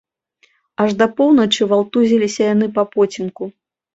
Аж 0.85 0.93
да 1.01 1.07
поўначы 1.19 1.67
валтузіліся 1.73 2.41
яны 2.53 2.69
папацёмку. 2.79 3.43